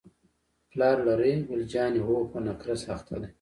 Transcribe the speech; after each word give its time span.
پلار 0.71 0.97
لرې؟ 1.07 1.31
ګل 1.47 1.61
جانې: 1.71 2.01
هو، 2.07 2.15
په 2.31 2.37
نقرس 2.45 2.81
اخته 2.93 3.15
دی. 3.21 3.27